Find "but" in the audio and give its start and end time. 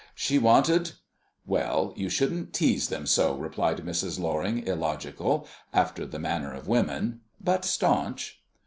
7.39-7.63